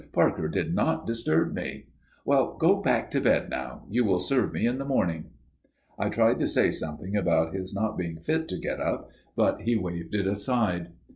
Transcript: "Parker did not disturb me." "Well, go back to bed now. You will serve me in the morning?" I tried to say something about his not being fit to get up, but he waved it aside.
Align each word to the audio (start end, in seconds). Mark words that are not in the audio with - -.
"Parker 0.13 0.47
did 0.47 0.73
not 0.73 1.05
disturb 1.05 1.53
me." 1.53 1.85
"Well, 2.25 2.55
go 2.57 2.77
back 2.81 3.11
to 3.11 3.21
bed 3.21 3.51
now. 3.51 3.85
You 3.87 4.03
will 4.03 4.17
serve 4.19 4.51
me 4.51 4.65
in 4.65 4.79
the 4.79 4.83
morning?" 4.83 5.29
I 5.99 6.09
tried 6.09 6.39
to 6.39 6.47
say 6.47 6.71
something 6.71 7.15
about 7.15 7.53
his 7.53 7.75
not 7.75 7.99
being 7.99 8.17
fit 8.17 8.47
to 8.47 8.57
get 8.57 8.79
up, 8.81 9.11
but 9.35 9.61
he 9.61 9.75
waved 9.75 10.15
it 10.15 10.25
aside. 10.25 10.87